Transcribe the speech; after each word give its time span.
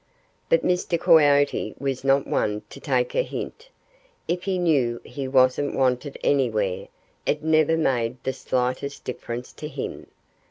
But 0.49 0.63
Mr. 0.65 0.99
Coyote 0.99 1.75
was 1.77 2.03
not 2.03 2.25
one 2.25 2.63
to 2.71 2.79
take 2.79 3.13
a 3.13 3.21
hint. 3.21 3.69
If 4.27 4.45
he 4.45 4.57
knew 4.57 4.99
he 5.05 5.27
wasn't 5.27 5.75
wanted 5.75 6.17
anywhere, 6.23 6.87
it 7.27 7.43
never 7.43 7.77
made 7.77 8.17
the 8.23 8.33
slightest 8.33 9.03
difference 9.03 9.53
to 9.53 9.67
him. 9.67 10.07